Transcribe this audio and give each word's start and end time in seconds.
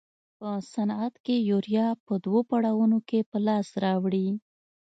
په 0.39 0.49
صنعت 0.73 1.13
کې 1.25 1.35
یوریا 1.49 1.87
په 2.05 2.13
دوو 2.25 2.39
پړاوونو 2.49 2.97
کې 3.09 3.19
په 3.29 3.37
لاس 3.47 3.67
راوړي. 3.83 4.27